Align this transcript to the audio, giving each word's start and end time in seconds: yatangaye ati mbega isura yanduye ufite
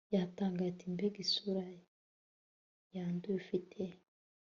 yatangaye 0.15 0.69
ati 0.73 0.85
mbega 0.93 1.19
isura 1.25 1.63
yanduye 2.95 3.35
ufite 3.41 3.81